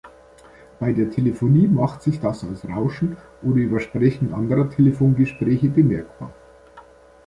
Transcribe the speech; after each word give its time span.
Bei 0.79 0.93
der 0.93 1.11
Telefonie 1.11 1.67
macht 1.67 2.01
sich 2.01 2.19
das 2.19 2.43
als 2.43 2.67
Rauschen 2.67 3.17
oder 3.43 3.57
Übersprechen 3.57 4.33
anderer 4.33 4.67
Telefongespräche 4.67 5.69
bemerkbar. 5.69 6.33